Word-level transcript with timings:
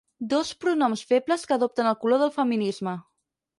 Dos 0.29 0.53
pronoms 0.63 1.03
febles 1.11 1.45
que 1.51 1.55
adopten 1.57 1.91
el 1.93 1.99
color 2.07 2.25
del 2.25 2.35
feminisme. 2.41 2.99